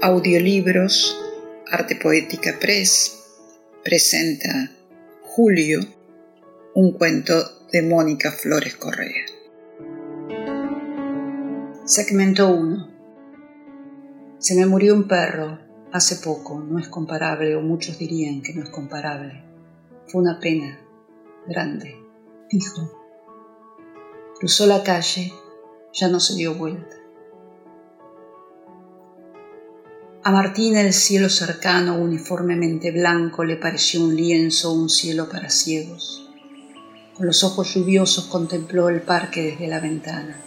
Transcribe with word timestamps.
Audiolibros 0.00 1.20
Arte 1.72 1.96
Poética 1.96 2.56
Press 2.60 3.18
presenta 3.82 4.70
Julio, 5.22 5.80
un 6.76 6.92
cuento 6.92 7.66
de 7.72 7.82
Mónica 7.82 8.30
Flores 8.30 8.76
Correa. 8.76 9.24
Segmento 11.84 12.48
1. 12.48 12.88
Se 14.38 14.54
me 14.54 14.66
murió 14.66 14.94
un 14.94 15.08
perro 15.08 15.58
hace 15.92 16.24
poco, 16.24 16.60
no 16.60 16.78
es 16.78 16.86
comparable, 16.86 17.56
o 17.56 17.60
muchos 17.60 17.98
dirían 17.98 18.40
que 18.40 18.54
no 18.54 18.62
es 18.62 18.70
comparable. 18.70 19.42
Fue 20.06 20.22
una 20.22 20.38
pena 20.38 20.78
grande, 21.48 21.96
dijo. 22.48 23.02
Cruzó 24.38 24.64
la 24.68 24.84
calle, 24.84 25.32
ya 25.92 26.06
no 26.06 26.20
se 26.20 26.36
dio 26.36 26.54
vuelta. 26.54 26.97
A 30.28 30.30
Martina 30.30 30.82
el 30.82 30.92
cielo 30.92 31.30
cercano, 31.30 31.96
uniformemente 31.96 32.90
blanco, 32.90 33.44
le 33.44 33.56
pareció 33.56 34.04
un 34.04 34.14
lienzo, 34.14 34.74
un 34.74 34.90
cielo 34.90 35.26
para 35.26 35.48
ciegos. 35.48 36.28
Con 37.16 37.24
los 37.24 37.42
ojos 37.44 37.72
lluviosos 37.72 38.26
contempló 38.26 38.90
el 38.90 39.00
parque 39.00 39.42
desde 39.42 39.68
la 39.68 39.80
ventana. 39.80 40.38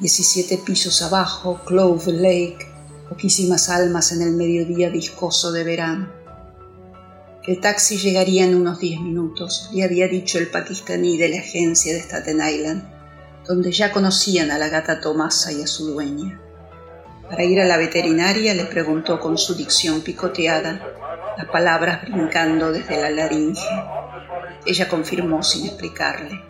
Diecisiete 0.00 0.58
pisos 0.58 1.00
abajo, 1.00 1.62
Clove 1.64 2.12
Lake, 2.12 2.58
poquísimas 3.08 3.70
almas 3.70 4.12
en 4.12 4.20
el 4.20 4.32
mediodía 4.32 4.90
viscoso 4.90 5.50
de 5.50 5.64
verano. 5.64 6.12
el 7.46 7.58
taxi 7.58 7.96
llegaría 7.96 8.44
en 8.44 8.54
unos 8.54 8.80
diez 8.80 9.00
minutos, 9.00 9.70
le 9.72 9.82
había 9.82 10.08
dicho 10.08 10.36
el 10.36 10.48
pakistaní 10.48 11.16
de 11.16 11.30
la 11.30 11.38
agencia 11.38 11.94
de 11.94 12.00
Staten 12.00 12.42
Island, 12.46 12.84
donde 13.48 13.72
ya 13.72 13.92
conocían 13.92 14.50
a 14.50 14.58
la 14.58 14.68
gata 14.68 15.00
Tomasa 15.00 15.52
y 15.52 15.62
a 15.62 15.66
su 15.66 15.86
dueña. 15.86 16.38
Para 17.30 17.44
ir 17.44 17.60
a 17.60 17.64
la 17.64 17.76
veterinaria 17.76 18.54
le 18.54 18.64
preguntó 18.64 19.20
con 19.20 19.38
su 19.38 19.54
dicción 19.54 20.00
picoteada, 20.00 20.80
las 21.36 21.46
palabras 21.46 22.02
brincando 22.02 22.72
desde 22.72 23.00
la 23.00 23.10
laringe. 23.10 23.68
Ella 24.66 24.88
confirmó 24.88 25.42
sin 25.44 25.66
explicarle. 25.66 26.42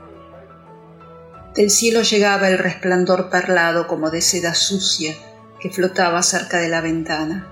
Del 1.55 1.69
cielo 1.69 2.01
llegaba 2.01 2.49
el 2.49 2.59
resplandor 2.59 3.29
perlado 3.29 3.87
como 3.87 4.11
de 4.11 4.23
seda 4.23 4.55
sucia 4.55 5.15
que 5.61 5.69
flotaba 5.69 6.23
cerca 6.23 6.59
de 6.59 6.69
la 6.69 6.81
ventana. 6.81 7.47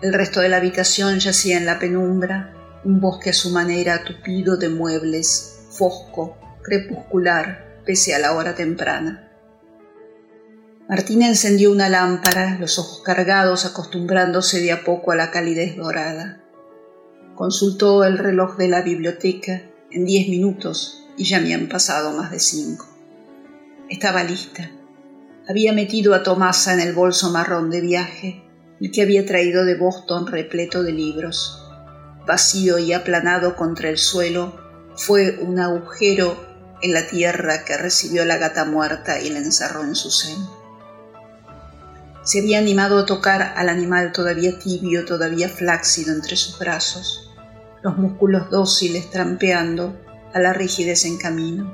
El 0.00 0.14
resto 0.14 0.40
de 0.40 0.48
la 0.48 0.56
habitación 0.56 1.18
yacía 1.18 1.58
en 1.58 1.66
la 1.66 1.78
penumbra, 1.78 2.54
un 2.84 3.00
bosque 3.00 3.30
a 3.30 3.34
su 3.34 3.50
manera 3.50 4.02
tupido 4.02 4.56
de 4.56 4.70
muebles, 4.70 5.66
fosco, 5.70 6.38
crepuscular, 6.62 7.82
pese 7.84 8.14
a 8.14 8.18
la 8.18 8.32
hora 8.32 8.54
temprana. 8.54 9.29
Martina 10.90 11.28
encendió 11.28 11.70
una 11.70 11.88
lámpara, 11.88 12.58
los 12.58 12.80
ojos 12.80 13.02
cargados, 13.04 13.64
acostumbrándose 13.64 14.60
de 14.60 14.72
a 14.72 14.82
poco 14.82 15.12
a 15.12 15.14
la 15.14 15.30
calidez 15.30 15.76
dorada. 15.76 16.42
Consultó 17.36 18.02
el 18.02 18.18
reloj 18.18 18.56
de 18.56 18.66
la 18.66 18.82
biblioteca 18.82 19.62
en 19.92 20.04
diez 20.04 20.28
minutos 20.28 21.06
y 21.16 21.26
ya 21.26 21.38
me 21.38 21.54
han 21.54 21.68
pasado 21.68 22.10
más 22.10 22.32
de 22.32 22.40
cinco. 22.40 22.88
Estaba 23.88 24.24
lista. 24.24 24.68
Había 25.48 25.72
metido 25.72 26.12
a 26.12 26.24
Tomasa 26.24 26.74
en 26.74 26.80
el 26.80 26.92
bolso 26.92 27.30
marrón 27.30 27.70
de 27.70 27.82
viaje, 27.82 28.42
el 28.80 28.90
que 28.90 29.02
había 29.02 29.24
traído 29.24 29.64
de 29.64 29.76
Boston 29.76 30.26
repleto 30.26 30.82
de 30.82 30.90
libros. 30.90 31.68
Vacío 32.26 32.80
y 32.80 32.94
aplanado 32.94 33.54
contra 33.54 33.90
el 33.90 33.96
suelo, 33.96 34.58
fue 34.96 35.38
un 35.40 35.60
agujero 35.60 36.36
en 36.82 36.94
la 36.94 37.06
tierra 37.06 37.64
que 37.64 37.76
recibió 37.76 38.24
la 38.24 38.38
gata 38.38 38.64
muerta 38.64 39.20
y 39.20 39.30
la 39.30 39.38
encerró 39.38 39.84
en 39.84 39.94
su 39.94 40.10
seno. 40.10 40.59
Se 42.22 42.40
había 42.40 42.58
animado 42.58 42.98
a 42.98 43.06
tocar 43.06 43.54
al 43.56 43.68
animal 43.70 44.12
todavía 44.12 44.58
tibio, 44.58 45.06
todavía 45.06 45.48
flácido 45.48 46.12
entre 46.12 46.36
sus 46.36 46.58
brazos, 46.58 47.30
los 47.82 47.96
músculos 47.96 48.50
dóciles 48.50 49.10
trampeando 49.10 49.98
a 50.34 50.38
la 50.38 50.52
rigidez 50.52 51.06
en 51.06 51.16
camino. 51.16 51.72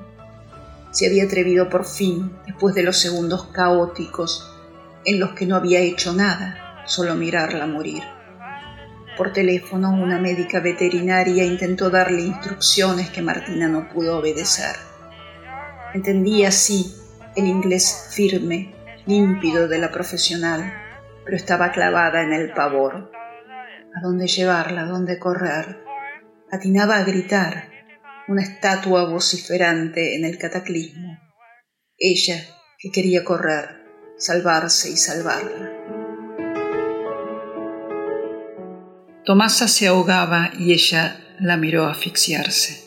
Se 0.93 1.07
había 1.07 1.25
atrevido 1.25 1.69
por 1.69 1.85
fin, 1.85 2.33
después 2.47 2.75
de 2.77 2.85
los 2.85 2.97
segundos 2.97 3.49
caóticos 3.53 4.53
en 5.05 5.19
los 5.19 5.33
que 5.33 5.47
no 5.47 5.57
había 5.57 5.81
hecho 5.81 6.13
nada, 6.13 6.85
solo 6.87 7.17
mirarla 7.17 7.67
morir. 7.67 8.03
Por 9.17 9.33
teléfono, 9.33 9.91
una 9.91 10.21
médica 10.21 10.61
veterinaria 10.61 11.45
intentó 11.45 11.91
darle 11.91 12.23
instrucciones 12.23 13.11
que 13.11 13.23
Martina 13.23 13.67
no 13.67 13.89
pudo 13.89 14.19
obedecer. 14.19 14.77
Entendía, 15.93 16.51
sí, 16.53 16.95
el 17.35 17.47
inglés 17.47 18.09
firme, 18.11 18.76
límpido 19.07 19.69
de 19.69 19.79
la 19.79 19.93
profesional, 19.93 20.73
pero 21.25 21.37
estaba 21.37 21.71
clavada 21.71 22.23
en 22.23 22.33
el 22.33 22.53
pavor. 22.53 23.13
¿A 23.95 24.01
dónde 24.03 24.27
llevarla? 24.27 24.83
¿A 24.83 24.87
dónde 24.87 25.19
correr? 25.19 25.79
Atinaba 26.51 26.99
a 26.99 27.05
gritar, 27.05 27.71
una 28.29 28.43
estatua 28.43 29.09
vociferante 29.09 30.17
en 30.17 30.25
el 30.25 30.39
cataclismo. 30.39 31.19
Ella, 31.97 32.37
que 32.79 32.91
quería 32.91 33.25
correr, 33.25 33.85
salvarse 34.19 34.91
y 34.91 34.97
salvarla. 34.97 35.73
Tomasa 39.25 39.67
se 39.67 39.89
ahogaba 39.89 40.51
y 40.59 40.73
ella 40.73 41.17
la 41.41 41.57
miró 41.57 41.87
asfixiarse. 41.87 42.85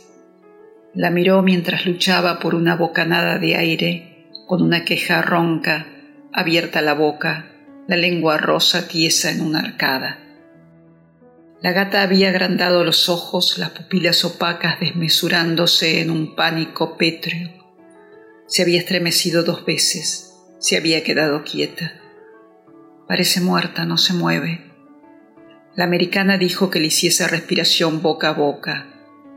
La 0.94 1.12
miró 1.12 1.41
mientras 1.41 1.86
luchaba 1.86 2.40
por 2.40 2.56
una 2.56 2.75
bocanada 2.75 3.40
de 3.40 3.56
aire 3.56 4.30
con 4.47 4.62
una 4.62 4.84
queja 4.84 5.22
ronca 5.22 5.86
abierta 6.31 6.81
la 6.81 6.94
boca, 6.94 7.51
la 7.88 7.95
lengua 7.95 8.38
rosa 8.38 8.88
tiesa 8.88 9.31
en 9.31 9.41
una 9.41 9.59
arcada. 9.59 10.19
La 11.62 11.72
gata 11.72 12.03
había 12.03 12.29
agrandado 12.29 12.84
los 12.84 13.09
ojos, 13.09 13.57
las 13.57 13.72
pupilas 13.72 14.23
opacas 14.23 14.79
desmesurándose 14.79 16.01
en 16.01 16.12
un 16.12 16.35
pánico 16.35 16.97
pétreo. 16.97 17.50
Se 18.47 18.62
había 18.62 18.79
estremecido 18.79 19.44
dos 19.44 19.66
veces, 19.66 20.35
se 20.59 20.78
había 20.78 21.03
quedado 21.03 21.44
quieta. 21.44 21.94
Parece 23.07 23.41
muerta, 23.41 23.85
no 23.85 23.97
se 23.97 24.13
mueve. 24.13 24.72
La 25.75 25.84
americana 25.84 26.38
dijo 26.38 26.69
que 26.69 26.79
le 26.79 26.88
hiciese 26.88 27.28
respiración 27.28 28.01
boca 28.01 28.29
a 28.29 28.34
boca. 28.34 28.88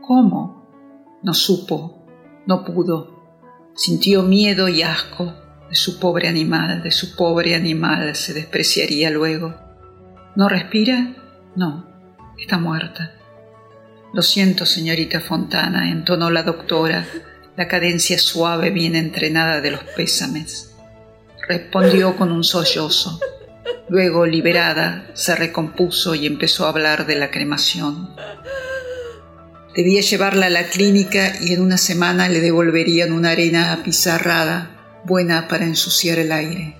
¿Cómo? 0.01 1.19
No 1.23 1.33
supo, 1.33 2.05
no 2.45 2.63
pudo. 2.63 3.23
Sintió 3.75 4.23
miedo 4.23 4.69
y 4.69 4.83
asco 4.83 5.42
de 5.73 5.79
su 5.79 5.97
pobre 5.97 6.27
animal, 6.27 6.83
de 6.83 6.91
su 6.91 7.15
pobre 7.15 7.55
animal, 7.55 8.15
se 8.15 8.31
despreciaría 8.31 9.09
luego. 9.09 9.55
¿No 10.35 10.47
respira? 10.47 11.15
No, 11.55 11.89
está 12.37 12.59
muerta. 12.59 13.15
Lo 14.13 14.21
siento, 14.21 14.67
señorita 14.67 15.19
Fontana, 15.19 15.89
entonó 15.89 16.29
la 16.29 16.43
doctora, 16.43 17.07
la 17.57 17.67
cadencia 17.67 18.19
suave, 18.19 18.69
bien 18.69 18.95
entrenada 18.95 19.61
de 19.61 19.71
los 19.71 19.83
pésames. 19.95 20.75
Respondió 21.47 22.15
con 22.17 22.31
un 22.31 22.43
sollozo. 22.43 23.19
Luego, 23.89 24.27
liberada, 24.27 25.07
se 25.15 25.35
recompuso 25.35 26.13
y 26.13 26.27
empezó 26.27 26.67
a 26.67 26.69
hablar 26.69 27.07
de 27.07 27.15
la 27.15 27.31
cremación. 27.31 28.15
Debía 29.75 30.01
llevarla 30.01 30.45
a 30.45 30.51
la 30.51 30.65
clínica 30.65 31.33
y 31.41 31.53
en 31.53 31.63
una 31.63 31.77
semana 31.79 32.29
le 32.29 32.41
devolverían 32.41 33.11
una 33.11 33.31
arena 33.31 33.73
apizarrada 33.73 34.73
buena 35.05 35.47
para 35.47 35.65
ensuciar 35.65 36.19
el 36.19 36.31
aire. 36.31 36.77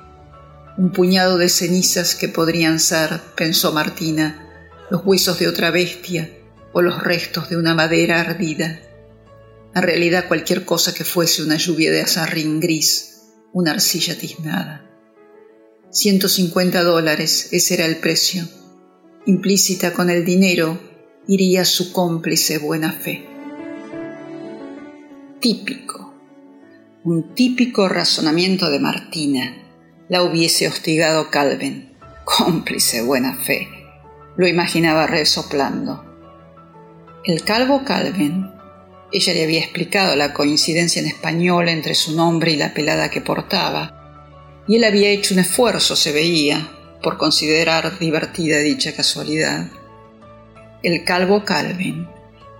Un 0.77 0.91
puñado 0.91 1.37
de 1.37 1.49
cenizas 1.49 2.15
que 2.15 2.27
podrían 2.27 2.79
ser, 2.79 3.21
pensó 3.35 3.71
Martina, 3.71 4.49
los 4.89 5.05
huesos 5.05 5.39
de 5.39 5.47
otra 5.47 5.71
bestia 5.71 6.29
o 6.73 6.81
los 6.81 7.03
restos 7.03 7.49
de 7.49 7.57
una 7.57 7.75
madera 7.75 8.19
ardida. 8.19 8.79
En 9.75 9.81
realidad 9.83 10.27
cualquier 10.27 10.65
cosa 10.65 10.93
que 10.93 11.03
fuese 11.03 11.43
una 11.43 11.57
lluvia 11.57 11.91
de 11.91 12.01
azarrín 12.01 12.59
gris, 12.59 13.21
una 13.53 13.71
arcilla 13.71 14.17
tiznada. 14.17 14.89
150 15.91 16.83
dólares, 16.83 17.49
ese 17.51 17.75
era 17.75 17.85
el 17.85 17.97
precio. 17.97 18.47
Implícita 19.25 19.93
con 19.93 20.09
el 20.09 20.25
dinero 20.25 20.79
iría 21.27 21.65
su 21.65 21.93
cómplice 21.93 22.57
buena 22.57 22.91
fe. 22.91 23.27
Típico 25.39 26.02
un 27.05 27.35
típico 27.35 27.89
razonamiento 27.89 28.69
de 28.69 28.79
Martina. 28.79 29.57
La 30.07 30.23
hubiese 30.23 30.69
hostigado 30.69 31.29
Calvin. 31.29 31.91
Cómplice 32.23 33.01
buena 33.01 33.35
fe. 33.35 33.67
Lo 34.37 34.47
imaginaba 34.47 35.05
resoplando. 35.05 36.05
El 37.25 37.43
calvo 37.43 37.83
Calvin. 37.83 38.49
Ella 39.11 39.33
le 39.33 39.43
había 39.43 39.59
explicado 39.59 40.15
la 40.15 40.33
coincidencia 40.33 41.01
en 41.01 41.09
español 41.09 41.67
entre 41.67 41.93
su 41.93 42.15
nombre 42.15 42.53
y 42.53 42.55
la 42.55 42.73
pelada 42.73 43.09
que 43.09 43.19
portaba, 43.19 44.63
y 44.65 44.77
él 44.77 44.85
había 44.85 45.09
hecho 45.09 45.33
un 45.33 45.41
esfuerzo, 45.41 45.97
se 45.97 46.13
veía, 46.13 46.69
por 47.03 47.17
considerar 47.17 47.99
divertida 47.99 48.59
dicha 48.59 48.95
casualidad. 48.95 49.67
El 50.81 51.03
calvo 51.03 51.43
Calvin 51.43 52.07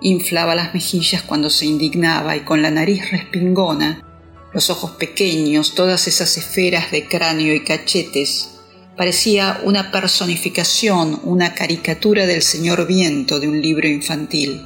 inflaba 0.02 0.54
las 0.54 0.74
mejillas 0.74 1.22
cuando 1.24 1.50
se 1.50 1.66
indignaba 1.66 2.36
y 2.36 2.42
con 2.42 2.62
la 2.62 2.72
nariz 2.72 3.10
respingona 3.10 4.10
los 4.54 4.70
ojos 4.70 4.92
pequeños, 4.92 5.76
todas 5.76 6.08
esas 6.08 6.38
esferas 6.38 6.92
de 6.92 7.08
cráneo 7.08 7.54
y 7.54 7.64
cachetes, 7.64 8.50
parecía 8.96 9.60
una 9.64 9.92
personificación, 9.92 11.20
una 11.24 11.56
caricatura 11.56 12.26
del 12.26 12.44
señor 12.44 12.86
viento 12.86 13.40
de 13.40 13.48
un 13.48 13.62
libro 13.62 13.88
infantil. 13.88 14.62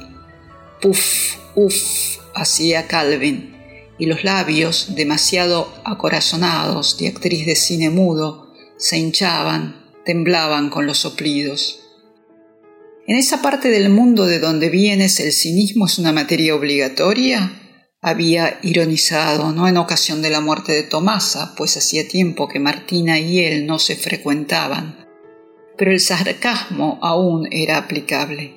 Puff, 0.80 1.36
uff, 1.54 2.18
hacía 2.34 2.86
Calvin, 2.86 3.56
y 3.98 4.06
los 4.06 4.24
labios, 4.24 4.94
demasiado 4.94 5.72
acorazonados 5.84 6.98
de 6.98 7.08
actriz 7.08 7.46
de 7.46 7.56
cine 7.56 7.90
mudo, 7.90 8.52
se 8.76 8.98
hinchaban, 8.98 9.86
temblaban 10.04 10.70
con 10.70 10.86
los 10.86 10.98
soplidos. 10.98 11.80
En 13.06 13.16
esa 13.16 13.42
parte 13.42 13.70
del 13.70 13.88
mundo 13.88 14.26
de 14.26 14.38
donde 14.38 14.68
vienes 14.68 15.18
el 15.18 15.32
cinismo 15.32 15.86
es 15.86 15.98
una 15.98 16.12
materia 16.12 16.54
obligatoria, 16.54 17.67
había 18.00 18.60
ironizado, 18.62 19.52
no 19.52 19.66
en 19.66 19.76
ocasión 19.76 20.22
de 20.22 20.30
la 20.30 20.40
muerte 20.40 20.72
de 20.72 20.84
Tomasa, 20.84 21.54
pues 21.56 21.76
hacía 21.76 22.06
tiempo 22.06 22.48
que 22.48 22.60
Martina 22.60 23.18
y 23.18 23.40
él 23.40 23.66
no 23.66 23.78
se 23.78 23.96
frecuentaban, 23.96 25.06
pero 25.76 25.90
el 25.90 26.00
sarcasmo 26.00 26.98
aún 27.02 27.48
era 27.50 27.76
aplicable. 27.76 28.54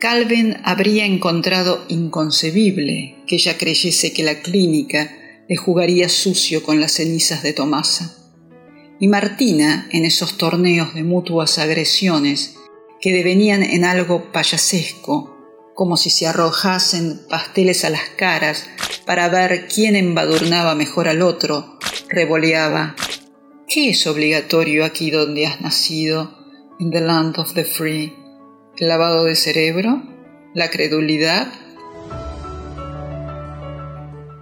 Calvin 0.00 0.56
habría 0.64 1.06
encontrado 1.06 1.84
inconcebible 1.88 3.16
que 3.26 3.36
ella 3.36 3.56
creyese 3.56 4.12
que 4.12 4.22
la 4.22 4.40
clínica 4.40 5.16
le 5.48 5.56
jugaría 5.56 6.08
sucio 6.08 6.62
con 6.62 6.80
las 6.80 6.92
cenizas 6.92 7.42
de 7.42 7.52
Tomasa. 7.52 8.16
Y 9.00 9.08
Martina, 9.08 9.88
en 9.92 10.04
esos 10.04 10.36
torneos 10.36 10.94
de 10.94 11.04
mutuas 11.04 11.58
agresiones 11.58 12.56
que 13.00 13.12
devenían 13.12 13.62
en 13.62 13.84
algo 13.84 14.32
payasesco, 14.32 15.33
como 15.74 15.96
si 15.96 16.10
se 16.10 16.26
arrojasen 16.26 17.20
pasteles 17.28 17.84
a 17.84 17.90
las 17.90 18.08
caras 18.16 18.66
para 19.04 19.28
ver 19.28 19.66
quién 19.68 19.96
embadurnaba 19.96 20.74
mejor 20.74 21.08
al 21.08 21.20
otro, 21.22 21.78
revoleaba. 22.08 22.94
¿Qué 23.68 23.90
es 23.90 24.06
obligatorio 24.06 24.84
aquí 24.84 25.10
donde 25.10 25.46
has 25.46 25.60
nacido, 25.60 26.38
in 26.78 26.90
the 26.90 27.00
land 27.00 27.38
of 27.38 27.54
the 27.54 27.64
free? 27.64 28.14
¿El 28.76 28.88
lavado 28.88 29.24
de 29.24 29.34
cerebro? 29.34 30.02
¿La 30.54 30.70
credulidad? 30.70 31.52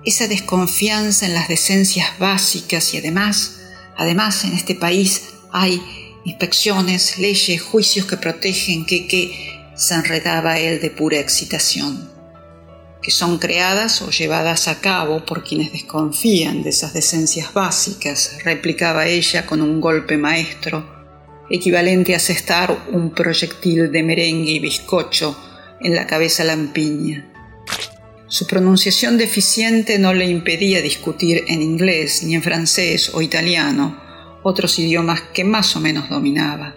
Esa 0.04 0.26
desconfianza 0.26 1.26
en 1.26 1.34
las 1.34 1.48
decencias 1.48 2.18
básicas 2.18 2.92
y 2.92 2.98
además, 2.98 3.60
además 3.96 4.44
en 4.44 4.52
este 4.52 4.74
país 4.74 5.30
hay 5.52 5.80
inspecciones, 6.24 7.18
leyes, 7.18 7.62
juicios 7.62 8.06
que 8.06 8.16
protegen, 8.16 8.84
que, 8.84 9.06
que 9.06 9.61
se 9.74 9.94
enredaba 9.94 10.58
él 10.58 10.80
de 10.80 10.90
pura 10.90 11.18
excitación, 11.18 12.10
que 13.02 13.10
son 13.10 13.38
creadas 13.38 14.02
o 14.02 14.10
llevadas 14.10 14.68
a 14.68 14.80
cabo 14.80 15.24
por 15.24 15.42
quienes 15.42 15.72
desconfían 15.72 16.62
de 16.62 16.70
esas 16.70 16.92
decencias 16.92 17.52
básicas, 17.52 18.38
replicaba 18.44 19.06
ella 19.06 19.46
con 19.46 19.60
un 19.60 19.80
golpe 19.80 20.16
maestro, 20.16 21.02
equivalente 21.50 22.14
a 22.14 22.18
asestar 22.18 22.86
un 22.92 23.10
proyectil 23.10 23.90
de 23.90 24.02
merengue 24.02 24.52
y 24.52 24.58
bizcocho 24.60 25.36
en 25.80 25.94
la 25.94 26.06
cabeza 26.06 26.44
lampiña. 26.44 27.28
Su 28.28 28.46
pronunciación 28.46 29.18
deficiente 29.18 29.98
no 29.98 30.14
le 30.14 30.26
impedía 30.26 30.80
discutir 30.80 31.44
en 31.48 31.60
inglés, 31.60 32.22
ni 32.22 32.34
en 32.34 32.42
francés 32.42 33.10
o 33.12 33.20
italiano, 33.20 34.00
otros 34.42 34.78
idiomas 34.78 35.20
que 35.34 35.44
más 35.44 35.76
o 35.76 35.80
menos 35.80 36.08
dominaba 36.08 36.76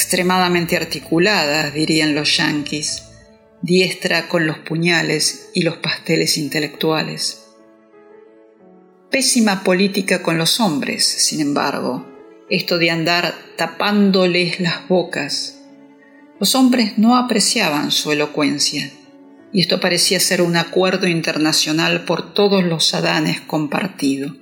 extremadamente 0.00 0.78
articulada, 0.78 1.70
dirían 1.70 2.14
los 2.14 2.38
yanquis, 2.38 3.02
diestra 3.60 4.28
con 4.28 4.46
los 4.46 4.56
puñales 4.58 5.50
y 5.52 5.60
los 5.60 5.76
pasteles 5.76 6.38
intelectuales. 6.38 7.42
Pésima 9.10 9.62
política 9.62 10.22
con 10.22 10.38
los 10.38 10.58
hombres, 10.58 11.04
sin 11.04 11.42
embargo, 11.42 12.06
esto 12.48 12.78
de 12.78 12.90
andar 12.90 13.34
tapándoles 13.58 14.58
las 14.58 14.88
bocas. 14.88 15.58
Los 16.38 16.54
hombres 16.54 16.96
no 16.96 17.18
apreciaban 17.18 17.90
su 17.90 18.10
elocuencia, 18.10 18.90
y 19.52 19.60
esto 19.60 19.80
parecía 19.80 20.18
ser 20.18 20.40
un 20.40 20.56
acuerdo 20.56 21.08
internacional 21.08 22.06
por 22.06 22.32
todos 22.32 22.64
los 22.64 22.94
adanes 22.94 23.42
compartido. 23.42 24.34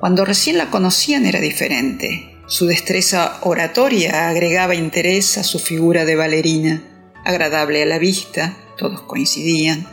Cuando 0.00 0.26
recién 0.26 0.58
la 0.58 0.68
conocían 0.68 1.24
era 1.24 1.40
diferente, 1.40 2.27
su 2.48 2.64
destreza 2.66 3.38
oratoria 3.42 4.30
agregaba 4.30 4.74
interés 4.74 5.36
a 5.36 5.44
su 5.44 5.58
figura 5.58 6.06
de 6.06 6.16
bailarina, 6.16 6.82
agradable 7.24 7.82
a 7.82 7.86
la 7.86 7.98
vista, 7.98 8.56
todos 8.78 9.02
coincidían, 9.02 9.86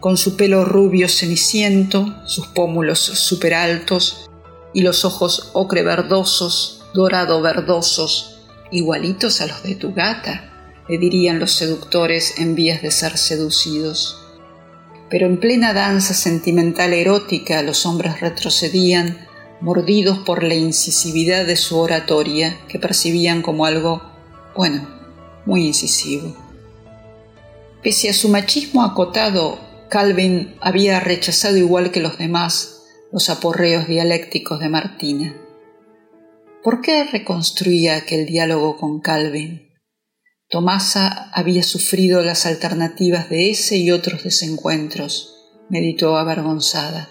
con 0.00 0.16
su 0.16 0.36
pelo 0.36 0.64
rubio 0.64 1.08
ceniciento, 1.08 2.12
sus 2.26 2.48
pómulos 2.48 2.98
superaltos 2.98 4.28
y 4.74 4.82
los 4.82 5.04
ojos 5.04 5.50
ocre 5.52 5.84
verdosos, 5.84 6.82
dorado 6.92 7.40
verdosos, 7.40 8.40
igualitos 8.72 9.40
a 9.40 9.46
los 9.46 9.62
de 9.62 9.76
tu 9.76 9.94
gata, 9.94 10.50
le 10.88 10.98
dirían 10.98 11.38
los 11.38 11.52
seductores 11.52 12.38
en 12.38 12.56
vías 12.56 12.82
de 12.82 12.90
ser 12.90 13.16
seducidos. 13.16 14.18
Pero 15.08 15.26
en 15.26 15.38
plena 15.38 15.72
danza 15.72 16.14
sentimental 16.14 16.94
erótica 16.94 17.62
los 17.62 17.86
hombres 17.86 18.20
retrocedían 18.20 19.28
mordidos 19.62 20.18
por 20.18 20.42
la 20.42 20.54
incisividad 20.54 21.46
de 21.46 21.56
su 21.56 21.78
oratoria, 21.78 22.58
que 22.68 22.80
percibían 22.80 23.42
como 23.42 23.64
algo, 23.64 24.02
bueno, 24.56 24.88
muy 25.46 25.66
incisivo. 25.66 26.36
Pese 27.80 28.10
a 28.10 28.12
su 28.12 28.28
machismo 28.28 28.82
acotado, 28.82 29.58
Calvin 29.88 30.56
había 30.60 30.98
rechazado 31.00 31.56
igual 31.56 31.92
que 31.92 32.00
los 32.00 32.18
demás 32.18 32.82
los 33.12 33.28
aporreos 33.28 33.86
dialécticos 33.86 34.58
de 34.58 34.68
Martina. 34.68 35.36
¿Por 36.62 36.80
qué 36.80 37.04
reconstruía 37.04 37.96
aquel 37.96 38.26
diálogo 38.26 38.78
con 38.78 39.00
Calvin? 39.00 39.68
Tomasa 40.48 41.30
había 41.32 41.62
sufrido 41.62 42.22
las 42.22 42.46
alternativas 42.46 43.28
de 43.28 43.50
ese 43.50 43.76
y 43.76 43.90
otros 43.90 44.24
desencuentros, 44.24 45.34
meditó 45.68 46.16
avergonzada. 46.16 47.10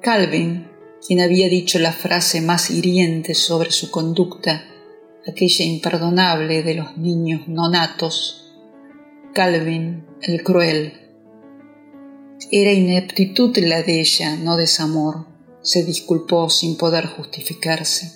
Calvin, 0.00 0.68
quien 1.06 1.20
había 1.20 1.48
dicho 1.48 1.78
la 1.78 1.92
frase 1.92 2.40
más 2.40 2.70
hiriente 2.70 3.34
sobre 3.34 3.70
su 3.70 3.90
conducta, 3.90 4.64
aquella 5.26 5.64
imperdonable 5.64 6.62
de 6.62 6.74
los 6.74 6.96
niños 6.96 7.46
nonatos, 7.46 8.54
Calvin 9.32 10.04
el 10.22 10.42
cruel. 10.42 10.94
Era 12.50 12.72
ineptitud 12.72 13.56
la 13.58 13.82
de 13.82 14.00
ella, 14.00 14.36
no 14.36 14.56
desamor, 14.56 15.26
se 15.62 15.84
disculpó 15.84 16.50
sin 16.50 16.76
poder 16.76 17.06
justificarse. 17.06 18.12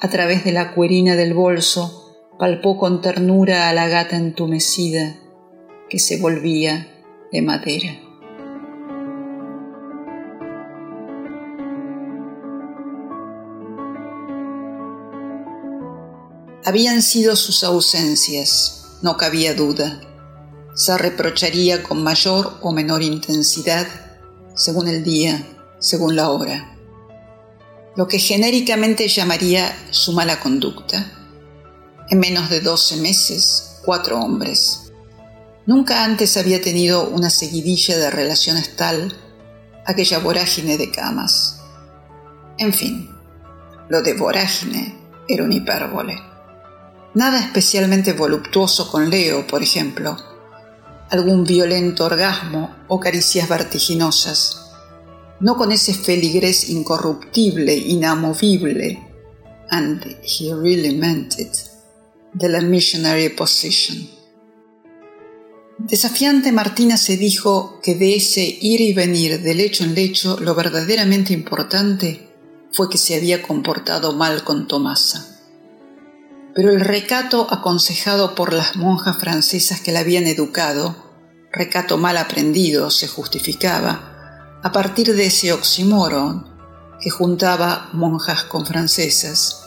A 0.00 0.08
través 0.08 0.44
de 0.44 0.52
la 0.52 0.74
cuerina 0.74 1.16
del 1.16 1.34
bolso 1.34 2.16
palpó 2.38 2.78
con 2.78 3.00
ternura 3.00 3.68
a 3.68 3.72
la 3.74 3.88
gata 3.88 4.16
entumecida 4.16 5.16
que 5.88 5.98
se 5.98 6.18
volvía 6.18 6.88
de 7.30 7.42
madera. 7.42 8.03
Habían 16.66 17.02
sido 17.02 17.36
sus 17.36 17.62
ausencias, 17.62 18.86
no 19.02 19.18
cabía 19.18 19.52
duda. 19.52 20.00
Se 20.74 20.96
reprocharía 20.96 21.82
con 21.82 22.02
mayor 22.02 22.56
o 22.62 22.72
menor 22.72 23.02
intensidad, 23.02 23.86
según 24.54 24.88
el 24.88 25.04
día, 25.04 25.46
según 25.78 26.16
la 26.16 26.30
hora. 26.30 26.74
Lo 27.96 28.08
que 28.08 28.18
genéricamente 28.18 29.08
llamaría 29.08 29.76
su 29.90 30.12
mala 30.12 30.40
conducta. 30.40 31.12
En 32.08 32.18
menos 32.18 32.48
de 32.48 32.60
doce 32.60 32.96
meses, 32.96 33.80
cuatro 33.84 34.18
hombres. 34.18 34.90
Nunca 35.66 36.02
antes 36.02 36.38
había 36.38 36.62
tenido 36.62 37.10
una 37.10 37.28
seguidilla 37.28 37.98
de 37.98 38.10
relaciones 38.10 38.74
tal, 38.74 39.14
aquella 39.84 40.18
vorágine 40.18 40.78
de 40.78 40.90
camas. 40.90 41.60
En 42.56 42.72
fin, 42.72 43.10
lo 43.90 44.00
de 44.00 44.14
vorágine 44.14 44.96
era 45.28 45.44
un 45.44 45.52
hipérbole. 45.52 46.33
Nada 47.14 47.38
especialmente 47.38 48.12
voluptuoso 48.12 48.90
con 48.90 49.08
Leo, 49.08 49.46
por 49.46 49.62
ejemplo. 49.62 50.16
Algún 51.10 51.44
violento 51.44 52.04
orgasmo 52.06 52.74
o 52.88 52.98
caricias 52.98 53.48
vertiginosas. 53.48 54.72
No 55.38 55.56
con 55.56 55.70
ese 55.70 55.94
feligrés 55.94 56.68
incorruptible, 56.70 57.72
inamovible, 57.72 59.00
and 59.70 60.04
he 60.24 60.52
really 60.52 60.96
meant 60.96 61.38
it, 61.38 61.52
de 62.32 62.48
la 62.48 62.60
missionary 62.60 63.28
position. 63.28 64.10
Desafiante 65.78 66.50
Martina 66.50 66.96
se 66.96 67.16
dijo 67.16 67.78
que 67.80 67.94
de 67.94 68.16
ese 68.16 68.42
ir 68.42 68.80
y 68.80 68.92
venir 68.92 69.40
de 69.40 69.54
lecho 69.54 69.84
en 69.84 69.94
lecho 69.94 70.38
lo 70.40 70.56
verdaderamente 70.56 71.32
importante 71.32 72.28
fue 72.72 72.88
que 72.88 72.98
se 72.98 73.14
había 73.14 73.40
comportado 73.40 74.12
mal 74.14 74.42
con 74.42 74.66
Tomasa 74.66 75.33
pero 76.54 76.70
el 76.70 76.80
recato 76.80 77.48
aconsejado 77.50 78.34
por 78.36 78.52
las 78.52 78.76
monjas 78.76 79.18
francesas 79.18 79.80
que 79.80 79.90
la 79.90 80.00
habían 80.00 80.26
educado, 80.26 80.94
recato 81.52 81.98
mal 81.98 82.16
aprendido, 82.16 82.90
se 82.90 83.08
justificaba, 83.08 84.60
a 84.62 84.70
partir 84.70 85.14
de 85.14 85.26
ese 85.26 85.52
oxímoron, 85.52 86.54
que 87.00 87.10
juntaba 87.10 87.90
monjas 87.92 88.44
con 88.44 88.64
francesas, 88.64 89.64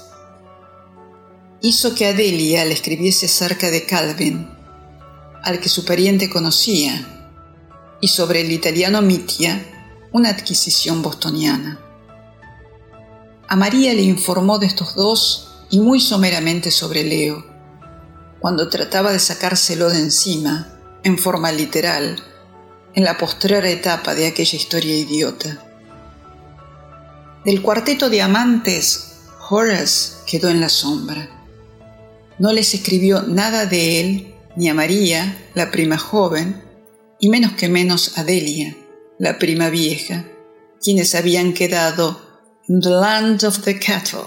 hizo 1.61 1.93
que 1.93 2.07
Adelia 2.07 2.63
le 2.63 2.73
escribiese 2.73 3.27
cerca 3.27 3.69
de 3.69 3.85
Calvin, 3.85 4.49
al 5.43 5.59
que 5.59 5.69
su 5.69 5.83
pariente 5.83 6.29
conocía, 6.29 7.05
y 7.99 8.07
sobre 8.07 8.41
el 8.41 8.51
italiano 8.51 9.01
Mitia, 9.01 10.07
una 10.13 10.29
adquisición 10.29 11.01
bostoniana. 11.01 11.79
A 13.49 13.55
María 13.55 13.93
le 13.93 14.03
informó 14.03 14.57
de 14.57 14.67
estos 14.67 14.95
dos 14.95 15.46
y 15.69 15.79
muy 15.79 15.99
someramente 15.99 16.71
sobre 16.71 17.03
Leo, 17.03 17.45
cuando 18.39 18.69
trataba 18.69 19.11
de 19.11 19.19
sacárselo 19.19 19.89
de 19.89 19.99
encima, 19.99 20.79
en 21.03 21.17
forma 21.17 21.51
literal, 21.51 22.21
en 22.93 23.03
la 23.03 23.17
postrera 23.17 23.69
etapa 23.69 24.15
de 24.15 24.27
aquella 24.27 24.57
historia 24.57 24.97
idiota. 24.97 25.63
Del 27.45 27.61
cuarteto 27.61 28.09
de 28.09 28.21
amantes, 28.21 29.19
Horace 29.49 30.15
quedó 30.25 30.49
en 30.49 30.59
la 30.59 30.69
sombra. 30.69 31.29
No 32.39 32.51
les 32.51 32.73
escribió 32.73 33.23
nada 33.23 33.65
de 33.65 33.99
él 33.99 34.33
ni 34.55 34.69
a 34.69 34.73
María, 34.73 35.37
la 35.53 35.71
prima 35.71 35.97
joven, 35.97 36.63
y 37.19 37.29
menos 37.29 37.53
que 37.53 37.69
menos 37.69 38.17
a 38.17 38.23
Delia, 38.23 38.75
la 39.19 39.39
prima 39.39 39.69
vieja, 39.69 40.25
quienes 40.81 41.15
habían 41.15 41.53
quedado 41.53 42.19
en 42.67 42.81
the 42.81 42.89
land 42.89 43.43
of 43.43 43.61
the 43.61 43.79
cattle, 43.79 44.25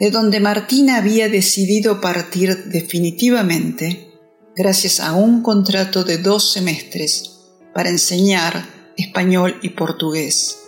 de 0.00 0.10
donde 0.10 0.40
Martina 0.40 0.96
había 0.96 1.28
decidido 1.28 2.00
partir 2.00 2.64
definitivamente 2.64 4.10
gracias 4.56 4.98
a 4.98 5.12
un 5.12 5.42
contrato 5.42 6.04
de 6.04 6.16
dos 6.16 6.52
semestres 6.52 7.38
para 7.74 7.90
enseñar 7.90 8.64
español 8.96 9.58
y 9.62 9.70
portugués, 9.70 10.58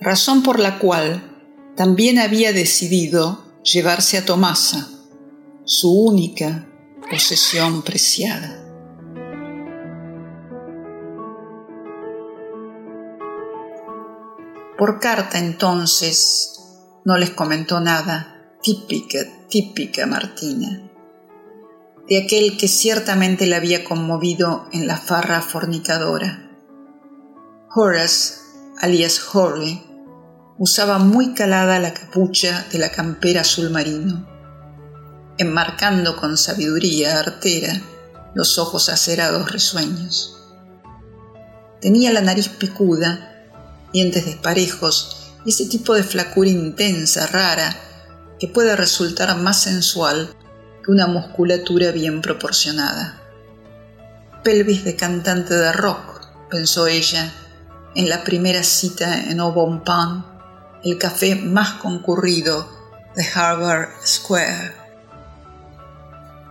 razón 0.00 0.44
por 0.44 0.60
la 0.60 0.78
cual 0.78 1.36
también 1.76 2.20
había 2.20 2.52
decidido 2.52 3.44
llevarse 3.64 4.18
a 4.18 4.24
Tomasa, 4.24 4.88
su 5.64 5.92
única 5.92 6.68
posesión 7.10 7.82
preciada. 7.82 8.56
Por 14.78 15.00
carta 15.00 15.38
entonces 15.38 16.59
no 17.04 17.16
les 17.16 17.30
comentó 17.30 17.80
nada, 17.80 18.56
típica, 18.62 19.18
típica 19.48 20.06
Martina, 20.06 20.90
de 22.08 22.22
aquel 22.22 22.56
que 22.56 22.68
ciertamente 22.68 23.46
la 23.46 23.56
había 23.56 23.84
conmovido 23.84 24.66
en 24.72 24.86
la 24.86 24.96
farra 24.96 25.40
fornicadora. 25.40 26.50
Horace, 27.74 28.34
alias 28.80 29.22
Horry, 29.32 29.82
usaba 30.58 30.98
muy 30.98 31.34
calada 31.34 31.78
la 31.78 31.94
capucha 31.94 32.66
de 32.72 32.78
la 32.78 32.90
campera 32.90 33.42
azul 33.42 33.70
marino 33.70 34.30
enmarcando 35.40 36.16
con 36.16 36.36
sabiduría 36.36 37.18
artera 37.18 37.80
los 38.34 38.58
ojos 38.58 38.90
acerados 38.90 39.50
risueños. 39.50 40.36
Tenía 41.80 42.12
la 42.12 42.20
nariz 42.20 42.50
picuda, 42.50 43.48
dientes 43.90 44.26
desparejos 44.26 45.19
y 45.44 45.50
ese 45.50 45.66
tipo 45.66 45.94
de 45.94 46.02
flacura 46.02 46.50
intensa, 46.50 47.26
rara, 47.26 47.76
que 48.38 48.48
puede 48.48 48.76
resultar 48.76 49.36
más 49.36 49.62
sensual 49.62 50.34
que 50.84 50.90
una 50.90 51.06
musculatura 51.06 51.90
bien 51.90 52.22
proporcionada. 52.22 53.20
Pelvis 54.42 54.84
de 54.84 54.96
cantante 54.96 55.54
de 55.54 55.72
rock, 55.72 56.48
pensó 56.50 56.86
ella, 56.86 57.32
en 57.94 58.08
la 58.08 58.24
primera 58.24 58.62
cita 58.62 59.24
en 59.30 59.38
Bon 59.38 59.82
el 60.82 60.98
café 60.98 61.34
más 61.34 61.72
concurrido 61.74 62.66
de 63.14 63.26
Harvard 63.34 63.88
Square. 64.06 64.72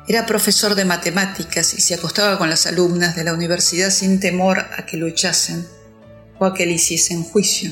Era 0.08 0.25
profesor 0.25 0.75
de 0.75 0.86
matemáticas 0.86 1.74
y 1.74 1.81
se 1.81 1.96
acostaba 1.96 2.38
con 2.38 2.50
las 2.50 2.65
alumnas 2.65 3.15
de 3.15 3.24
la 3.24 3.34
universidad 3.34 3.89
sin 3.89 4.19
temor 4.19 4.60
a 4.60 4.86
que 4.86 4.98
lo 4.98 5.08
echasen 5.08 5.67
o 6.39 6.46
a 6.46 6.53
que 6.53 6.65
le 6.65 6.74
hiciesen 6.74 7.24
juicio. 7.24 7.72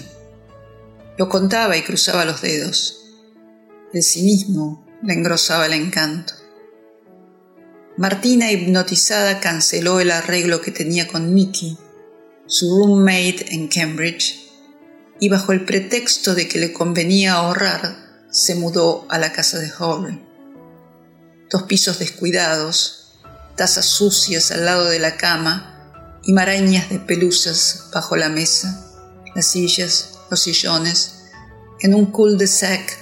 Lo 1.17 1.29
contaba 1.29 1.77
y 1.77 1.83
cruzaba 1.83 2.25
los 2.25 2.41
dedos. 2.41 3.03
El 3.93 4.03
cinismo 4.03 4.85
le 5.03 5.13
engrosaba 5.13 5.65
el 5.65 5.73
encanto. 5.73 6.33
Martina, 7.97 8.51
hipnotizada, 8.51 9.39
canceló 9.39 9.99
el 9.99 10.11
arreglo 10.11 10.61
que 10.61 10.71
tenía 10.71 11.07
con 11.07 11.33
Mickey, 11.33 11.77
su 12.45 12.69
roommate 12.77 13.53
en 13.53 13.67
Cambridge, 13.67 14.49
y 15.19 15.29
bajo 15.29 15.51
el 15.51 15.65
pretexto 15.65 16.35
de 16.35 16.47
que 16.47 16.59
le 16.59 16.73
convenía 16.73 17.33
ahorrar, 17.33 18.27
se 18.29 18.55
mudó 18.55 19.07
a 19.09 19.17
la 19.17 19.31
casa 19.31 19.57
de 19.57 19.71
Howley 19.71 20.27
dos 21.49 21.63
pisos 21.63 21.99
descuidados, 21.99 23.13
tazas 23.55 23.85
sucias 23.85 24.51
al 24.51 24.65
lado 24.65 24.85
de 24.85 24.99
la 24.99 25.17
cama 25.17 26.19
y 26.23 26.33
marañas 26.33 26.89
de 26.89 26.99
pelusas 26.99 27.85
bajo 27.93 28.15
la 28.15 28.29
mesa, 28.29 28.85
las 29.33 29.45
sillas, 29.45 30.16
los 30.29 30.41
sillones, 30.41 31.25
en 31.79 31.93
un 31.93 32.07
cul-de-sac 32.07 32.97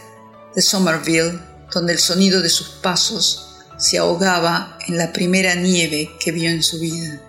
de 0.56 0.62
Somerville 0.62 1.40
donde 1.74 1.94
el 1.94 2.00
sonido 2.00 2.42
de 2.42 2.50
sus 2.50 2.70
pasos 2.70 3.64
se 3.78 3.98
ahogaba 3.98 4.78
en 4.88 4.98
la 4.98 5.12
primera 5.12 5.56
nieve 5.56 6.12
que 6.20 6.32
vio 6.32 6.50
en 6.50 6.64
su 6.64 6.80
vida. 6.80 7.22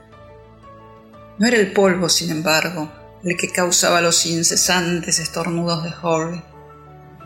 No 1.38 1.46
era 1.46 1.56
el 1.56 1.72
polvo, 1.72 2.08
sin 2.08 2.30
embargo, 2.30 2.90
el 3.24 3.36
que 3.36 3.50
causaba 3.50 4.00
los 4.00 4.24
incesantes 4.26 5.18
estornudos 5.18 5.82
de 5.82 5.92
Horley. 6.00 6.42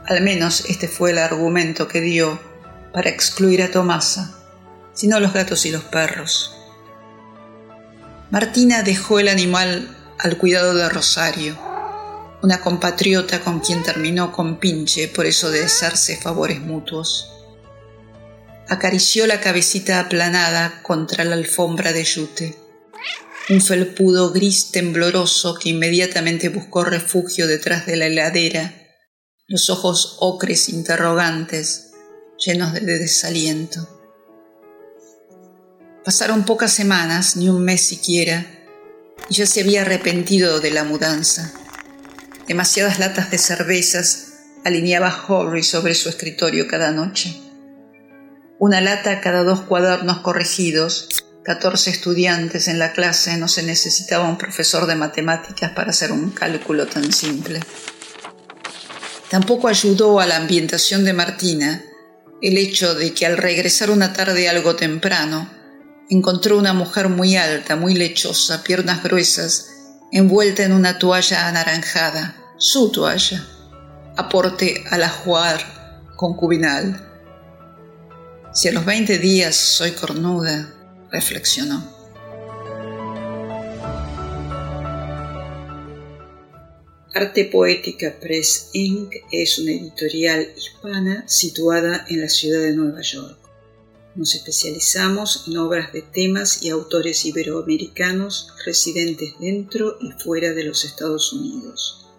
Al 0.07 0.23
menos 0.23 0.65
este 0.69 0.89
fue 0.89 1.11
el 1.11 1.19
argumento 1.19 1.87
que 1.87 2.01
dio 2.01 2.41
para 2.93 3.11
excluir 3.11 3.63
a 3.63 3.71
Tomasa, 3.71 4.35
sino 4.95 5.21
los 5.21 5.33
gatos 5.33 5.67
y 5.67 5.71
los 5.71 5.85
perros. 5.85 6.57
Martina 8.31 8.83
dejó 8.83 9.19
el 9.19 9.29
animal 9.29 9.97
al 10.19 10.39
cuidado 10.39 10.75
de 10.75 10.89
Rosario, 10.89 11.59
una 12.43 12.61
compatriota 12.61 13.41
con 13.41 13.61
quien 13.61 13.83
terminó 13.83 14.33
con 14.33 14.59
pinche 14.59 15.09
por 15.09 15.27
eso 15.27 15.51
de 15.51 15.65
hacerse 15.65 16.17
favores 16.17 16.61
mutuos. 16.61 17.31
Acarició 18.69 19.27
la 19.27 19.41
cabecita 19.41 20.01
aplanada 20.01 20.83
contra 20.83 21.25
la 21.25 21.35
alfombra 21.35 21.93
de 21.93 22.05
yute, 22.05 22.57
un 23.51 23.61
felpudo 23.61 24.33
gris 24.33 24.71
tembloroso 24.71 25.55
que 25.57 25.71
inmediatamente 25.71 26.49
buscó 26.49 26.85
refugio 26.85 27.47
detrás 27.47 27.87
de 27.87 27.97
la 27.97 28.07
heladera, 28.07 28.75
los 29.49 29.69
ojos 29.71 30.17
ocres 30.21 30.69
interrogantes 30.69 31.91
llenos 32.39 32.73
de 32.73 32.81
desaliento. 32.81 33.89
Pasaron 36.05 36.45
pocas 36.45 36.73
semanas, 36.73 37.37
ni 37.37 37.49
un 37.49 37.63
mes 37.63 37.83
siquiera, 37.83 38.47
y 39.29 39.35
ya 39.35 39.47
se 39.47 39.61
había 39.61 39.83
arrepentido 39.83 40.61
de 40.61 40.71
la 40.71 40.85
mudanza. 40.85 41.53
Demasiadas 42.51 42.99
latas 42.99 43.31
de 43.31 43.39
cervezas 43.39 44.33
alineaba 44.65 45.25
Horry 45.29 45.63
sobre 45.63 45.95
su 45.95 46.09
escritorio 46.09 46.67
cada 46.67 46.91
noche. 46.91 47.41
Una 48.59 48.81
lata 48.81 49.21
cada 49.21 49.45
dos 49.45 49.61
cuadernos 49.61 50.19
corregidos, 50.19 51.07
catorce 51.45 51.91
estudiantes 51.91 52.67
en 52.67 52.81
la 52.81 52.93
clase, 52.93 53.37
no 53.37 53.47
se 53.47 53.63
necesitaba 53.63 54.29
un 54.29 54.37
profesor 54.37 54.89
de 54.89 54.97
matemáticas 54.97 55.71
para 55.77 55.91
hacer 55.91 56.11
un 56.11 56.33
cálculo 56.33 56.89
tan 56.89 57.13
simple. 57.13 57.61
Tampoco 59.29 59.69
ayudó 59.69 60.19
a 60.19 60.27
la 60.27 60.39
ambientación 60.39 61.05
de 61.05 61.13
Martina 61.13 61.85
el 62.43 62.59
hecho 62.59 62.97
de 62.97 63.15
que 63.15 63.27
al 63.27 63.37
regresar 63.37 63.91
una 63.91 64.13
tarde 64.13 64.49
algo 64.49 64.75
temprano, 64.75 65.49
encontró 66.09 66.59
una 66.59 66.73
mujer 66.73 67.11
muy 67.11 67.37
alta, 67.37 67.77
muy 67.77 67.95
lechosa, 67.95 68.65
piernas 68.65 69.05
gruesas, 69.05 69.69
envuelta 70.11 70.65
en 70.65 70.73
una 70.73 70.99
toalla 70.99 71.47
anaranjada, 71.47 72.40
su 72.63 72.93
toalla, 72.93 73.43
aporte 74.19 74.85
al 74.91 75.03
ajuar 75.03 76.13
concubinal. 76.15 77.09
Si 78.53 78.69
a 78.69 78.73
los 78.73 78.85
veinte 78.85 79.17
días 79.17 79.57
soy 79.57 79.93
cornuda, 79.93 80.71
reflexionó. 81.11 81.83
Arte 87.15 87.47
Poética 87.47 88.15
Press 88.21 88.69
Inc. 88.75 89.11
es 89.33 89.59
una 89.59 89.73
editorial 89.73 90.53
hispana 90.55 91.25
situada 91.27 92.05
en 92.11 92.21
la 92.21 92.29
ciudad 92.29 92.61
de 92.61 92.75
Nueva 92.75 93.01
York. 93.01 93.39
Nos 94.15 94.35
especializamos 94.35 95.45
en 95.49 95.57
obras 95.57 95.95
de 95.95 96.03
temas 96.03 96.63
y 96.63 96.69
autores 96.69 97.25
iberoamericanos 97.25 98.53
residentes 98.67 99.33
dentro 99.41 99.97
y 99.99 100.13
fuera 100.13 100.53
de 100.53 100.65
los 100.65 100.85
Estados 100.85 101.33
Unidos. 101.33 102.10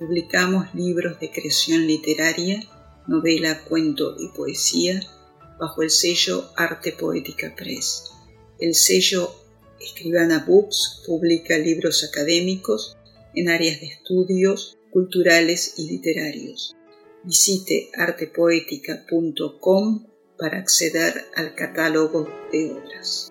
Publicamos 0.00 0.74
libros 0.74 1.20
de 1.20 1.30
creación 1.30 1.86
literaria, 1.86 2.58
novela, 3.06 3.62
cuento 3.64 4.16
y 4.18 4.28
poesía 4.28 4.98
bajo 5.58 5.82
el 5.82 5.90
sello 5.90 6.50
Arte 6.56 6.92
Poética 6.92 7.54
Press. 7.54 8.04
El 8.58 8.74
sello 8.74 9.30
Escribana 9.78 10.42
Books 10.48 11.02
publica 11.06 11.58
libros 11.58 12.02
académicos 12.02 12.96
en 13.34 13.50
áreas 13.50 13.78
de 13.80 13.88
estudios 13.88 14.78
culturales 14.90 15.74
y 15.76 15.90
literarios. 15.90 16.74
Visite 17.22 17.90
artepoética.com 17.94 20.06
para 20.38 20.60
acceder 20.60 21.26
al 21.36 21.54
catálogo 21.54 22.26
de 22.50 22.72
obras. 22.72 23.29